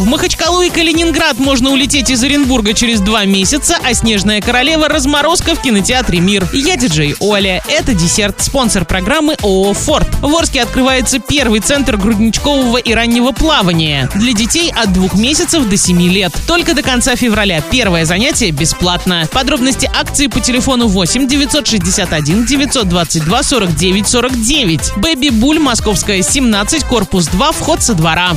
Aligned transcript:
В 0.00 0.06
Махачкалу 0.06 0.62
и 0.62 0.70
Калининград 0.70 1.38
можно 1.38 1.68
улететь 1.68 2.08
из 2.08 2.24
Оренбурга 2.24 2.72
через 2.72 3.00
два 3.00 3.26
месяца, 3.26 3.76
а 3.84 3.92
«Снежная 3.92 4.40
королева» 4.40 4.88
разморозка 4.88 5.54
в 5.54 5.60
кинотеатре 5.60 6.20
«Мир». 6.20 6.48
Я 6.54 6.76
диджей 6.76 7.14
Оля. 7.20 7.62
Это 7.68 7.92
десерт. 7.92 8.40
Спонсор 8.40 8.86
программы 8.86 9.36
ООО 9.42 9.74
«Форд». 9.74 10.08
В 10.22 10.34
Орске 10.34 10.62
открывается 10.62 11.18
первый 11.18 11.60
центр 11.60 11.98
грудничкового 11.98 12.78
и 12.78 12.94
раннего 12.94 13.32
плавания 13.32 14.08
для 14.14 14.32
детей 14.32 14.72
от 14.74 14.90
двух 14.94 15.12
месяцев 15.16 15.68
до 15.68 15.76
7 15.76 16.00
лет. 16.08 16.32
Только 16.46 16.72
до 16.72 16.82
конца 16.82 17.14
февраля. 17.14 17.62
Первое 17.70 18.06
занятие 18.06 18.52
бесплатно. 18.52 19.28
Подробности 19.30 19.90
акции 19.94 20.28
по 20.28 20.40
телефону 20.40 20.88
8 20.88 21.28
961 21.28 22.46
922 22.46 23.42
49 23.42 24.08
49. 24.08 24.92
Бэби 24.96 25.28
Буль, 25.28 25.58
Московская, 25.58 26.22
17, 26.22 26.84
корпус 26.84 27.26
2, 27.26 27.52
вход 27.52 27.82
со 27.82 27.92
двора. 27.92 28.30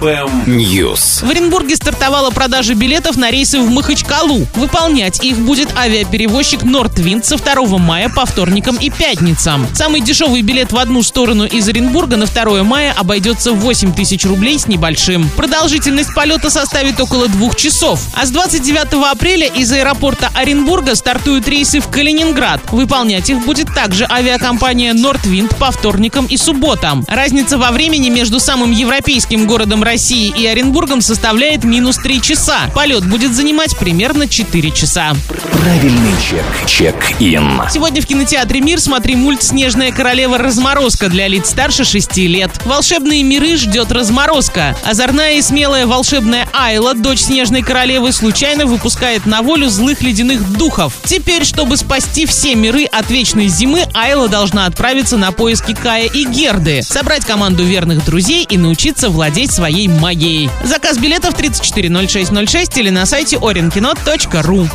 News. 0.00 1.24
В 1.24 1.30
Оренбурге 1.30 1.76
стартовала 1.76 2.30
продажа 2.30 2.74
билетов 2.74 3.16
на 3.16 3.30
рейсы 3.30 3.60
в 3.60 3.70
Махачкалу. 3.70 4.46
Выполнять 4.54 5.22
их 5.22 5.38
будет 5.38 5.76
авиаперевозчик 5.76 6.62
Нортвинд 6.62 7.24
со 7.24 7.36
2 7.36 7.78
мая 7.78 8.08
по 8.08 8.24
вторникам 8.24 8.76
и 8.76 8.90
пятницам. 8.90 9.66
Самый 9.74 10.00
дешевый 10.00 10.42
билет 10.42 10.72
в 10.72 10.78
одну 10.78 11.02
сторону 11.02 11.44
из 11.44 11.68
Оренбурга 11.68 12.16
на 12.16 12.26
2 12.26 12.64
мая 12.64 12.94
обойдется 12.96 13.52
в 13.52 13.60
8 13.60 13.92
тысяч 13.92 14.24
рублей 14.24 14.58
с 14.58 14.66
небольшим. 14.66 15.28
Продолжительность 15.36 16.14
полета 16.14 16.50
составит 16.50 17.00
около 17.00 17.28
двух 17.28 17.56
часов. 17.56 18.00
А 18.14 18.26
с 18.26 18.30
29 18.30 18.94
апреля 19.10 19.46
из 19.46 19.70
аэропорта 19.72 20.30
Оренбурга 20.34 20.94
стартуют 20.94 21.46
рейсы 21.48 21.80
в 21.80 21.88
Калининград. 21.88 22.60
Выполнять 22.70 23.30
их 23.30 23.44
будет 23.44 23.72
также 23.74 24.06
авиакомпания 24.10 24.94
Нортвинд 24.94 25.56
по 25.56 25.70
вторникам 25.70 26.26
и 26.26 26.36
субботам. 26.36 27.04
Разница 27.08 27.58
во 27.58 27.70
времени 27.70 28.08
между 28.08 28.40
самым 28.40 28.72
европейским 28.72 29.46
городом 29.46 29.81
России 29.82 30.32
и 30.36 30.46
Оренбургом 30.46 31.00
составляет 31.00 31.64
минус 31.64 31.96
3 31.96 32.20
часа. 32.22 32.70
Полет 32.74 33.04
будет 33.06 33.34
занимать 33.34 33.76
примерно 33.76 34.28
4 34.28 34.70
часа. 34.70 35.14
Правильный 35.52 36.12
чек. 36.22 36.44
Чек-ин. 36.66 37.62
Сегодня 37.70 38.00
в 38.00 38.06
кинотеатре 38.06 38.60
«Мир» 38.60 38.80
смотри 38.80 39.16
мульт 39.16 39.42
«Снежная 39.42 39.92
королева. 39.92 40.38
Разморозка» 40.38 41.08
для 41.08 41.26
лиц 41.28 41.50
старше 41.50 41.84
6 41.84 42.16
лет. 42.18 42.50
Волшебные 42.64 43.22
миры 43.22 43.56
ждет 43.56 43.90
разморозка. 43.90 44.76
Озорная 44.84 45.34
и 45.34 45.42
смелая 45.42 45.86
волшебная 45.86 46.48
Айла, 46.52 46.94
дочь 46.94 47.20
Снежной 47.20 47.62
королевы, 47.62 48.12
случайно 48.12 48.66
выпускает 48.66 49.26
на 49.26 49.42
волю 49.42 49.68
злых 49.68 50.02
ледяных 50.02 50.56
духов. 50.56 50.94
Теперь, 51.04 51.44
чтобы 51.44 51.76
спасти 51.76 52.26
все 52.26 52.54
миры 52.54 52.84
от 52.84 53.10
вечной 53.10 53.48
зимы, 53.48 53.86
Айла 53.94 54.28
должна 54.28 54.66
отправиться 54.66 55.16
на 55.16 55.32
поиски 55.32 55.74
Кая 55.74 56.06
и 56.06 56.24
Герды, 56.24 56.82
собрать 56.82 57.24
команду 57.24 57.64
верных 57.64 58.04
друзей 58.04 58.46
и 58.48 58.58
научиться 58.58 59.10
владеть 59.10 59.52
своей 59.52 59.71
магией. 59.88 60.50
Заказ 60.62 60.98
билетов 60.98 61.34
340606 61.34 62.76
или 62.78 62.90
на 62.90 63.06
сайте 63.06 63.36
orinkino.ru. 63.36 64.68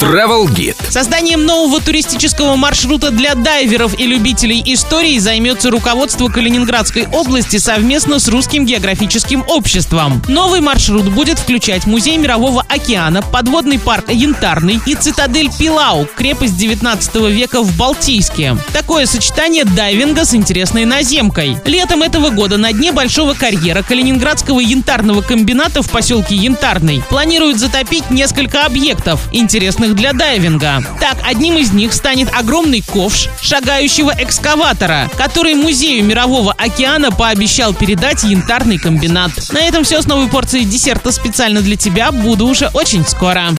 Travel 0.00 0.46
Guide. 0.48 0.76
Созданием 0.90 1.44
нового 1.44 1.80
туристического 1.80 2.56
маршрута 2.56 3.10
для 3.10 3.34
дайверов 3.34 3.98
и 3.98 4.06
любителей 4.06 4.62
истории 4.66 5.18
займется 5.18 5.70
руководство 5.70 6.28
Калининградской 6.28 7.06
области 7.06 7.56
совместно 7.58 8.18
с 8.18 8.28
Русским 8.28 8.66
географическим 8.66 9.44
обществом. 9.48 10.22
Новый 10.28 10.60
маршрут 10.60 11.08
будет 11.08 11.38
включать 11.38 11.86
Музей 11.86 12.16
Мирового 12.16 12.64
океана, 12.68 13.22
подводный 13.22 13.78
парк 13.78 14.10
Янтарный 14.10 14.80
и 14.86 14.94
цитадель 14.94 15.50
Пилау, 15.58 16.06
крепость 16.16 16.56
19 16.56 17.14
века 17.30 17.62
в 17.62 17.76
Балтийске. 17.76 18.56
Такое 18.72 19.06
сочетание 19.06 19.64
дайвинга 19.64 20.24
с 20.24 20.34
интересной 20.34 20.84
наземкой. 20.84 21.56
Летом 21.64 22.02
этого 22.02 22.30
года 22.30 22.58
на 22.58 22.72
дне 22.72 22.92
большого 22.92 23.34
карьера 23.34 23.82
Калининградского 24.42 24.60
янтарного 24.60 25.22
комбината 25.22 25.82
в 25.82 25.90
поселке 25.90 26.34
Янтарный 26.34 27.02
планируют 27.08 27.58
затопить 27.58 28.10
несколько 28.10 28.64
объектов, 28.64 29.20
интересных 29.30 29.94
для 29.94 30.12
дайвинга. 30.12 30.84
Так, 31.00 31.16
одним 31.24 31.58
из 31.58 31.72
них 31.72 31.92
станет 31.92 32.28
огромный 32.34 32.82
ковш 32.82 33.28
шагающего 33.40 34.12
экскаватора, 34.18 35.08
который 35.16 35.54
Музею 35.54 36.04
Мирового 36.04 36.52
океана 36.52 37.12
пообещал 37.12 37.72
передать 37.72 38.24
янтарный 38.24 38.78
комбинат. 38.78 39.30
На 39.52 39.60
этом 39.60 39.84
все 39.84 40.02
с 40.02 40.06
новой 40.06 40.28
порцией 40.28 40.64
десерта 40.64 41.12
специально 41.12 41.60
для 41.60 41.76
тебя. 41.76 42.10
Буду 42.10 42.46
уже 42.46 42.68
очень 42.74 43.06
скоро. 43.06 43.50